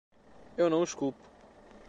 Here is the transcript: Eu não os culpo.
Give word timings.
Eu 0.57 0.67
não 0.67 0.81
os 0.81 0.95
culpo. 0.95 1.23